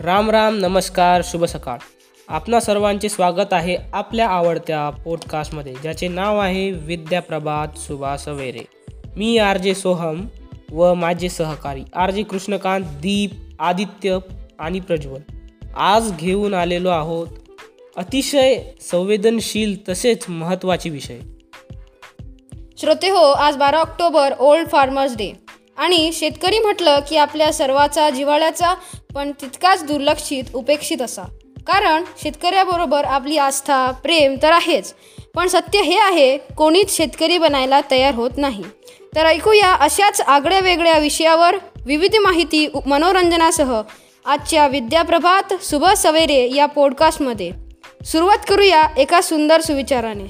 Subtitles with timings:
[0.00, 1.78] राम राम नमस्कार शुभ सकाळ.
[2.28, 8.64] आपणा सर्वांचे स्वागत आहे आपल्या आवडत्या पॉडकास्टमध्ये ज्याचे नाव आहे विद्याप्रभात सुभा सवेरे.
[9.16, 10.26] मी आर जे सोहम
[10.72, 14.18] व माझे सहकारी आर जे कृष्णकांत दीप आदित्य
[14.58, 15.20] आणि प्रज्वल.
[15.76, 17.28] आज घेऊन आलेलो आहोत
[17.98, 18.58] अतिशय
[18.90, 21.18] संवेदनशील तसेच महत्त्वाचे विषय.
[22.80, 25.32] श्रोते हो आज बारा ऑक्टोबर ओल्ड फार्मर्स डे.
[25.76, 28.74] आणि शेतकरी म्हटलं की आपल्या सर्वाचा जिव्हाळ्याचा
[29.14, 31.22] पण तितकाच दुर्लक्षित उपेक्षित असा.
[31.66, 34.94] कारण शेतकऱ्याबरोबर आपली आस्था प्रेम तर आहेच.
[35.34, 38.64] पण सत्य हे आहे कोणीच शेतकरी बनायला तयार होत नाही.
[39.16, 43.82] तर ऐकूया अशाच आगळ्या वेगळ्या विषयावर विविध माहिती मनोरंजनासह
[44.26, 47.67] आजच्या विद्याप्रभात सुबह सवेरे या पॉडकास्टमध्ये
[48.04, 50.24] सुरुवात करूया एका सुंदर सुविचाराने.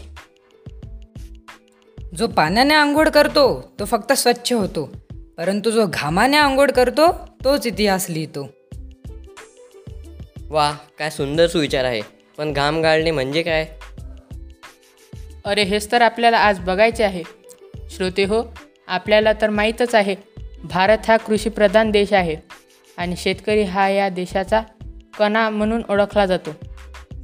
[2.16, 4.92] जो पाण्याने आंघोळ करतो तो फक्त स्वच्छ होतो.
[5.38, 7.12] परंतु जो घामाने आंघोळ करतो
[7.44, 8.48] तोच इतिहास लिहितो.
[10.48, 12.00] वा काय सुंदर सुविचार आहे.
[12.38, 13.68] पण घाम गाळणे म्हणजे काय?
[15.44, 17.22] अरे हेच तर आपल्याला आज बघायचे आहे.
[17.90, 18.54] श्रोते हो
[18.86, 20.16] आपल्याला तर माहीतच आहे
[20.64, 22.36] भारत हा कृषीप्रधान देश आहे.
[22.96, 24.62] आणि शेतकरी हा या देशाचा
[25.18, 26.50] कणा म्हणून ओळखला जातो.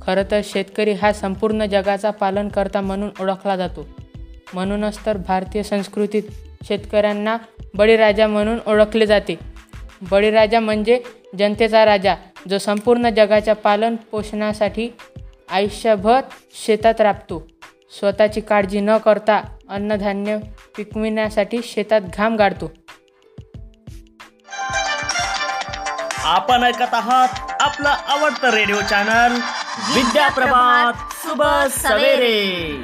[0.06, 3.88] खरं तर शेतकरी हा संपूर्ण जगाचा पालनकर्ता म्हणून ओळखला जातो.
[4.54, 6.22] म्हणूनच तर भारतीय संस्कृतीत
[6.66, 7.36] शेतकऱ्यांना
[7.74, 9.38] बळीराजा म्हणून ओळखले जाते.
[10.02, 11.02] बळीराजा म्हणजे
[11.38, 12.14] जनतेचा राजा
[12.48, 14.88] जो संपूर्ण जगाच्या पालन पोषणासाठी
[15.50, 16.20] आयुष्यभर
[16.66, 17.46] शेतात राबतो.
[17.98, 20.38] स्वतःची काळजी न करता अन्नधान्य
[20.76, 22.72] पिकविण्यासाठी शेतात घाम गाडतो.
[26.24, 29.40] आपण ऐकत आहात आपलं आवडतं रेडिओ चॅनल.
[29.78, 32.76] विद्या प्रभात शुभ सवेरे.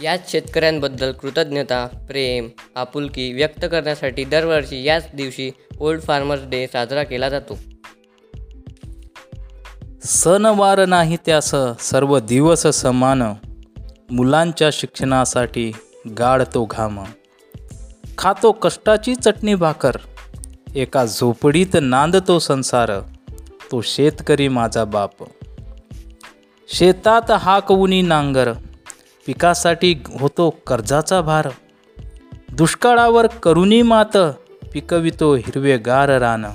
[0.00, 7.28] याच शेतकऱ्यांबद्दल कृतज्ञता प्रेम आपुलकी व्यक्त करण्यासाठी दरवर्षी याच दिवशी ओल्ड फार्मर्स डे साजरा केला
[7.28, 7.58] जातो.
[10.04, 13.22] सणवार नाही त्यास सर्व दिवस समान.
[14.10, 15.72] मुलांच्या शिक्षणासाठी
[16.18, 17.04] गाडतो घाम.
[18.18, 19.92] खातो कष्टाची चटणी भाकर.
[20.74, 22.90] एका झोपडीत नांदतो संसार
[23.72, 25.24] तो शेतकरी माझा बाप.
[26.68, 28.52] शेतात हाकवुनी नांगर
[29.26, 31.48] पिकासाठी होतो कर्जाचा भार.
[32.52, 34.16] दुष्काळावर करुणी मात
[34.72, 36.46] पिकवितो हिरवेगार रान.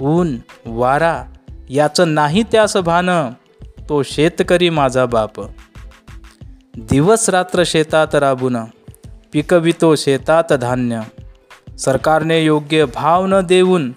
[0.00, 1.24] ऊन वारा
[1.70, 3.10] याचं नाही त्यास भान
[3.88, 5.40] तो शेतकरी माझा बाप.
[6.74, 8.56] दिवस रात्र शेतात राबून
[9.32, 11.00] पिकवितो शेतात धान्य.
[11.78, 13.92] सरकारने योग्य भाव न देऊन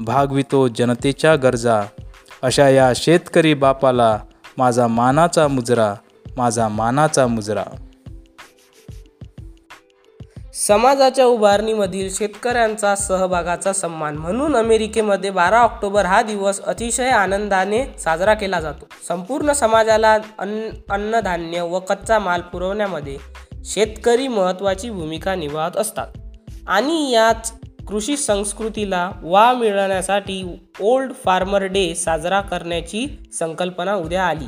[0.00, 1.82] भागवितो जनतेच्या गरजा.
[2.42, 4.18] अशा या शेतकरी बापाला
[4.58, 5.94] माझा मानाचा मुजरा
[6.36, 7.64] माझा मानाचा मुजरा.
[10.54, 18.60] समाजाच्या उभारणीमधील शेतकऱ्यांचा सहभागाचा सन्मान म्हणून अमेरिकेमध्ये बारा ऑक्टोबर हा दिवस अतिशय आनंदाने साजरा केला
[18.60, 18.86] जातो.
[19.08, 23.16] संपूर्ण समाजाला अन्न अन्नधान्य व कच्चा माल पुरवण्यामध्ये
[23.64, 26.06] शेतकरी महत्त्वाची भूमिका निभावत असतात.
[26.66, 27.52] आणि याच
[27.88, 34.44] कृषी संस्कृतीला वाव मिळवण्यासाठी ओल्ड फार्मर डे साजरा करण्याची संकल्पना उद्या आली.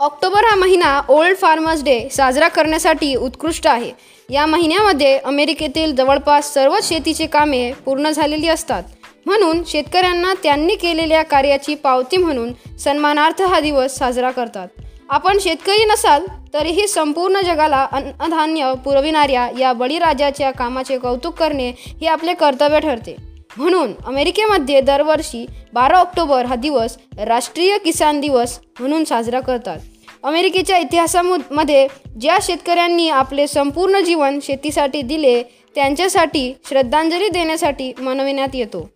[0.00, 3.92] ऑक्टोबर हा महिना ओल्ड फार्मर्स डे साजरा करण्यासाठी उत्कृष्ट आहे.
[4.30, 8.82] या महिन्यामध्ये अमेरिकेतील जवळपास सर्वच शेतीची कामे पूर्ण झालेली असतात.
[9.26, 14.68] म्हणून शेतकऱ्यांना त्यांनी केलेल्या कार्याची पावती म्हणून सन्मानार्थ हा दिवस साजरा करतात.
[15.08, 22.34] आपण शेतकरी नसाल तरीही संपूर्ण जगाला अन्नधान्य पुरविणाऱ्या या बळीराजाच्या कामाचे कौतुक करणे हे आपले
[22.34, 23.16] कर्तव्य ठरते.
[23.56, 29.78] म्हणून अमेरिकेमध्ये दरवर्षी बारा ऑक्टोबर हा दिवस राष्ट्रीय किसान दिवस म्हणून साजरा करतात.
[30.22, 31.86] अमेरिकेच्या इतिहासामध्ये
[32.20, 35.42] ज्या शेतकऱ्यांनी आपले संपूर्ण जीवन शेतीसाठी दिले
[35.74, 38.88] त्यांच्यासाठी श्रद्धांजली देण्यासाठी मनविण्यात येतो.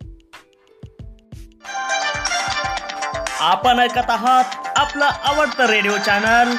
[3.39, 4.43] आपण ऐकत आहात
[4.75, 6.55] आपलं आवडतं रेडिओ चॅनल.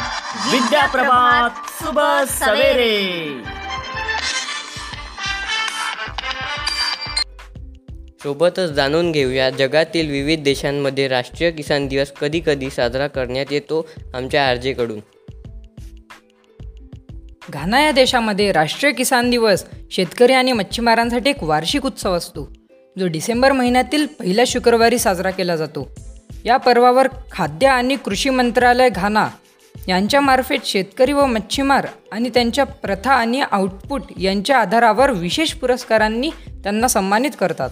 [0.46, 1.50] विद्याप्रभात
[1.82, 3.32] सुबह सवेरे.
[8.22, 14.48] सोबतच जाणून घेऊया जगातील विविध देशांमध्ये राष्ट्रीय किसान दिवस कधी कधी साजरा करण्यात येतो आमच्या
[14.48, 15.00] आरजेकडून.
[17.50, 22.52] घाना या देशामध्ये राष्ट्रीय किसान दिवस शेतकरी आणि मच्छीमारांसाठी एक वार्षिक उत्सव असतो
[22.98, 25.88] जो डिसेंबर महिन्यातील पहिल्या शुक्रवारी साजरा केला जातो.
[26.44, 29.28] या पर्वावर खाद्य आणि कृषी मंत्रालय घाना
[29.88, 37.30] यांच्यामार्फत शेतकरी व मच्छीमार आणि त्यांच्या प्रथा आणि आउटपुट यांच्या आधारावर विशेष पुरस्कारांनी त्यांना सन्मानित
[37.40, 37.70] करतात.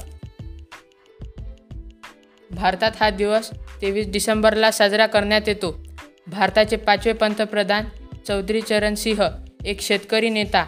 [2.50, 3.50] भारतात हा दिवस
[3.82, 5.84] तेवीस डिसेंबरला साजरा करण्यात येतो.
[6.26, 7.84] भारताचे पाचवे पंतप्रधान
[8.26, 9.28] चौधरी चरण सिंह
[9.64, 10.66] एक शेतकरी नेता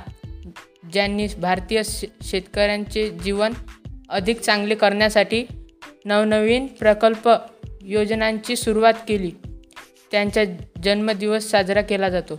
[0.93, 3.53] ज्यांनी भारतीय शे शेतकऱ्यांचे जीवन
[4.09, 5.45] अधिक चांगले करण्यासाठी
[6.05, 7.31] नवनवीन प्रकल्प
[7.83, 9.31] योजनांची सुरुवात केली.
[10.13, 10.45] त्यांचा
[10.85, 12.39] जन्मदिवस साजरा केला जातो.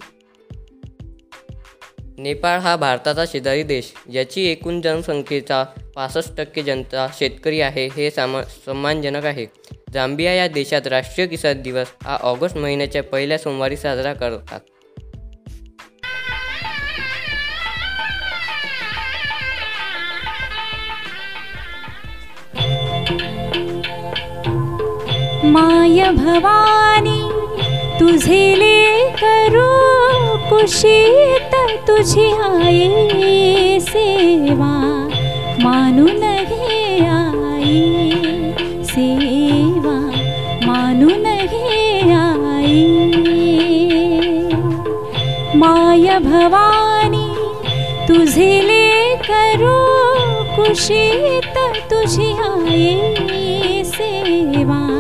[2.18, 5.64] नेपाळ हा भारताचा शेजारी देश ज्याची एकूण जनसंख्येचा
[5.96, 9.46] पासष्ट टक्के जनता शेतकरी आहे हे सामा सन्मानजनक आहे.
[9.94, 14.60] जांबिया या देशात राष्ट्रीय किसान दिवस हा ऑगस्ट महिन्याच्या पहिल्या सोमवारी साजरा करतात.
[25.44, 27.31] माय भवानी
[28.02, 28.46] तुझे
[29.18, 29.66] करू
[30.50, 31.52] कुशीत
[31.88, 34.70] तुझी आई सेवा
[35.64, 37.76] मानून घे आई
[38.90, 39.94] सेवा
[40.66, 42.82] मानून घे आई
[45.62, 47.28] माय भवानी
[48.08, 48.52] तुझे
[49.30, 49.78] करू
[50.56, 51.58] कुशीत
[51.92, 54.91] तुझी आई सेवा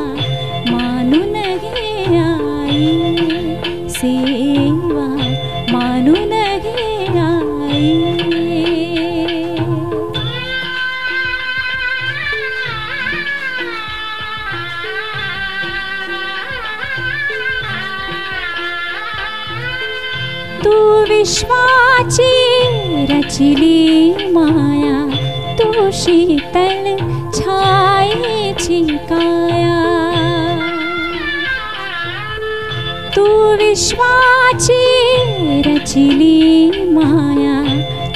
[33.91, 37.55] विश्वाची रचिली माया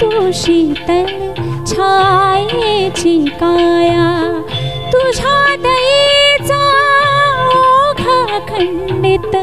[0.01, 1.05] तू शीतल
[1.69, 4.07] छायेची काया
[4.93, 6.61] तुझ्या दयेचा
[7.57, 9.35] ओघा खंडित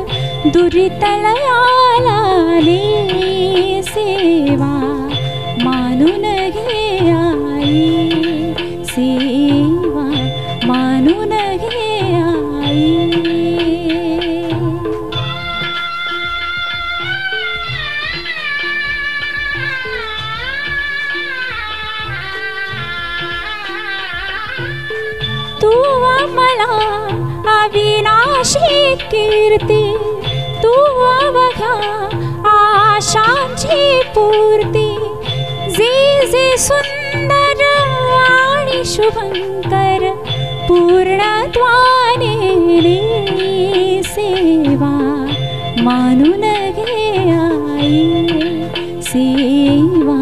[0.55, 2.20] दुरितलयाला
[2.64, 3.12] सेवा
[38.23, 40.03] आणि शुभंकर
[40.69, 42.35] पूर्णत्वाने
[44.03, 44.91] सेवा
[45.82, 48.03] मानून घे आई
[49.03, 50.17] सेवा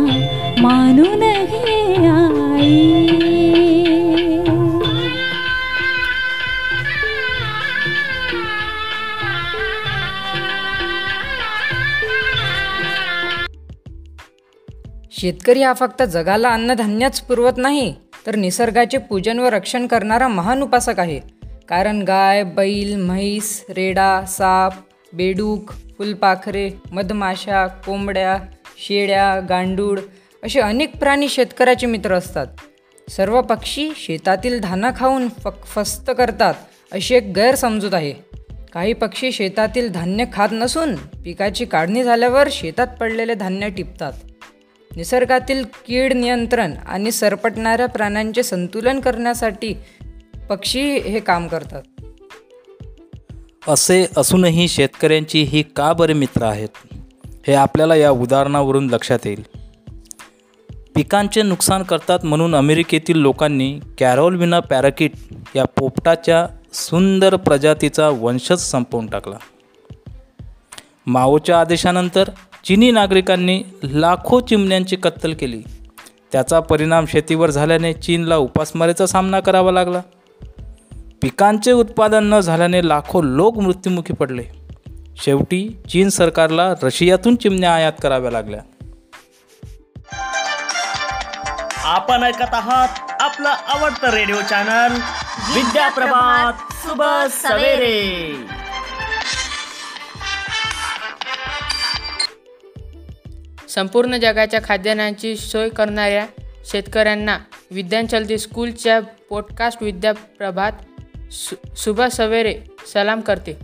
[0.63, 3.10] मानून घे आई
[15.21, 17.95] शेतकरी हा फक्त जगाला अन्नधान्यच पुरवत नाही
[18.27, 21.21] तर निसर्गाचे पूजन व रक्षण करणारा महान उपासक आहे.
[21.69, 24.73] कारण गाय बैल म्हैस रेडा साप
[25.13, 28.37] बेडूक फुलपाखरे मधमाशा कोंबड्या
[28.87, 30.01] शेळ्या गांडूळ
[30.45, 32.47] असे अनेक प्राणी शेतकऱ्याचे मित्र असतात.
[33.09, 36.55] सर्व पक्षी शेतातील धान्य खाऊन फक फस्त करतात
[36.93, 38.13] अशी एक गैरसमजूत आहे.
[38.73, 44.13] काही पक्षी शेतातील धान्य खात नसून पिकाची काढणी झाल्यावर शेतात पडलेले धान्य टिपतात.
[44.97, 49.75] निसर्गातील कीड नियंत्रण आणि सरपटणाऱ्या प्राण्यांचे संतुलन करण्यासाठी
[50.49, 51.83] पक्षी हे काम करतात.
[53.69, 56.69] असे असूनही शेतकऱ्यांची ही का बरे मित्र आहेत
[57.47, 59.43] हे आपल्याला या उदाहरणावरून लक्षात येईल.
[60.95, 65.11] पिकांचे नुकसान करतात म्हणून अमेरिकेतील लोकांनी कॅरोलविना पॅराकिट
[65.57, 69.37] या पोपटाच्या सुंदर प्रजातीचा वंशज संपवून टाकला.
[71.07, 72.29] माओच्या आदेशानंतर
[72.65, 75.63] चिनी नागरिकांनी लाखो चिमण्यांची कत्तल केली.
[76.33, 80.01] त्याचा परिणाम शेतीवर झाल्याने चीनला उपासमारीचा सामना करावा लागला.
[81.23, 84.43] पिकांचे उत्पादन न झाल्याने लाखो लोक मृत्युमुखी पडले.
[85.17, 88.61] शेवटी चीन सरकारला रशियातून चिमण्या आयात कराव्या लागल्या.
[91.85, 92.89] आपण ऐकत आहात
[93.21, 94.93] आपलं आवडतं रेडिओ चॅनल.
[95.55, 98.33] विद्याप्रभात सुबह सवेरे.
[103.71, 106.27] संपूर्ण जगाच्या खाद्यान्नाची सोय करणाऱ्या
[106.67, 107.39] शेतकऱ्यांना
[107.71, 110.73] विद्यांचलती स्कूलच्या पॉडकास्ट विद्याप्रभात
[111.33, 112.55] सु शुभ सवेरे
[112.95, 113.59] सलाम करते.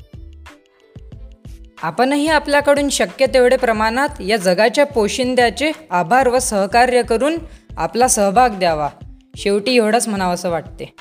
[1.83, 7.37] आपणही आपल्याकडून शक्य तेवढे प्रमाणात या जगाच्या पोशिंद्याचे आभार व सहकार्य करून
[7.77, 8.89] आपला सहभाग द्यावा.
[9.37, 10.95] शेवटी एवढंच म्हणावंसं वाटते.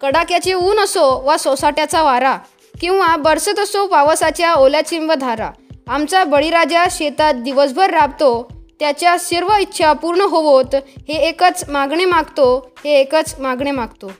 [0.00, 2.38] कडाक्याचे ऊन असो वा सोसाट्याचा वारा
[2.80, 5.50] किंवा बरसत असो पावसाच्या ओल्या चिंब धारा
[5.88, 8.48] आमचा बळीराजा शेतात दिवसभर राबतो
[8.80, 10.74] त्याच्या सर्व इच्छा पूर्ण होवोत
[11.08, 14.12] हे एकच मागणे मागतो हे एकच मागणे मागतो.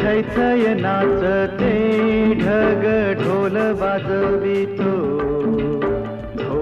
[0.00, 1.72] थैथय नाचते
[2.34, 2.84] ढग
[3.22, 4.99] ढोल वाजवितो.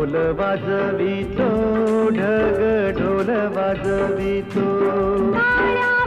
[0.08, 1.48] ढोल वाजवितो
[2.16, 2.60] ढग
[2.98, 4.64] ढोल वाजवितो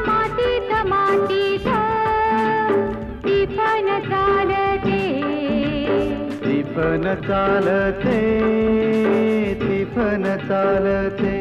[0.06, 1.68] मातीत मातीत
[3.26, 5.04] टिपण चालते.
[6.42, 8.18] तिफन चालते
[9.62, 11.41] तिफन चालते.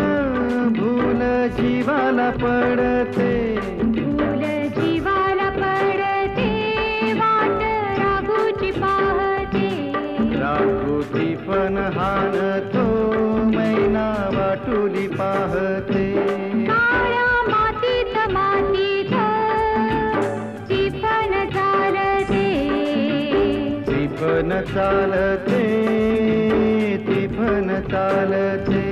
[0.77, 1.21] भूल
[1.57, 3.55] जीवाला पडते.
[3.79, 4.43] फूल
[4.77, 6.49] जीवाला पडते
[7.13, 7.61] वाट
[7.99, 9.69] राघूची पाहते.
[10.35, 12.87] राघुती पण हानतो
[13.57, 16.12] मैना वाटुली पाहते.
[24.63, 25.63] चालते
[27.07, 28.83] ती पण चालते.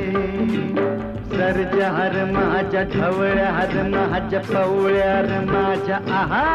[1.31, 6.47] सर्जहार माझ्या ढवळ्यार माझ्या पवळ्यार माझ्या आहा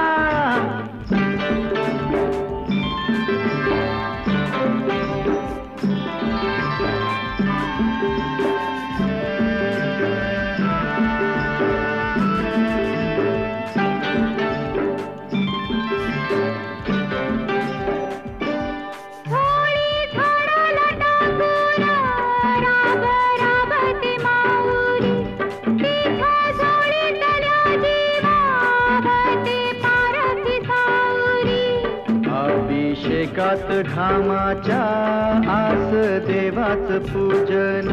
[36.56, 37.88] देवाच पूजन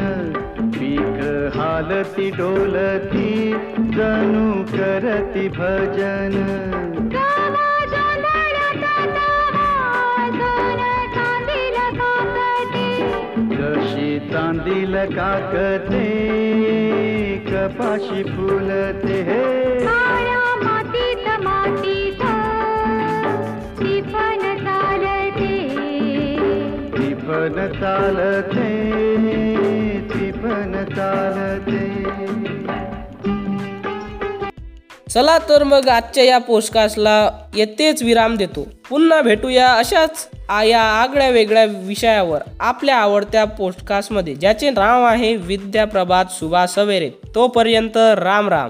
[0.76, 1.20] पीक
[1.56, 6.32] हालती डोलती जणू करती भजन.
[13.52, 16.08] जशी चांदील काकते
[17.52, 19.22] कपाशी फुलते.
[19.22, 19.74] हे
[27.44, 28.68] टिपण चालते
[30.14, 31.90] टिपण चालते.
[35.10, 38.68] चला तर मग आजच्या या पोस्टकास्टला येतेच विराम देतो.
[38.90, 46.70] पुन्हा भेटूया अशाच या आगळ्या वेगळ्या विषयावर आपल्या आवडत्या पोस्टकास्टमध्ये ज्याचे नाव आहे विद्याप्रभात सुभाष
[46.70, 47.10] सवेरे.
[47.36, 48.70] तोपर्यंत राम राम.